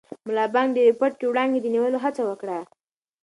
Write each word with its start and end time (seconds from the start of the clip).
ملا 0.27 0.45
بانګ 0.53 0.69
د 0.73 0.77
یوې 0.85 0.93
پټې 0.99 1.25
وړانګې 1.27 1.59
د 1.61 1.67
نیولو 1.73 1.97
هڅه 2.03 2.21
وکړه. 2.25 2.57